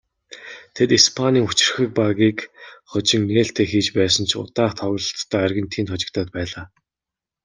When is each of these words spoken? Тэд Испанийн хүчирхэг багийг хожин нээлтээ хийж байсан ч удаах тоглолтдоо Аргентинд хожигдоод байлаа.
Тэд 0.75 0.89
Испанийн 0.99 1.45
хүчирхэг 1.47 1.89
багийг 2.01 2.39
хожин 2.89 3.21
нээлтээ 3.33 3.67
хийж 3.71 3.87
байсан 3.99 4.23
ч 4.29 4.31
удаах 4.43 4.73
тоглолтдоо 4.77 5.39
Аргентинд 5.47 5.87
хожигдоод 5.91 6.29
байлаа. 6.35 6.65